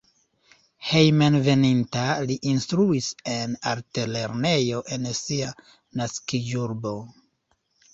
[0.91, 5.55] Hejmenveninta li instruis en altlernejo en sia
[6.03, 7.01] naskiĝurbo.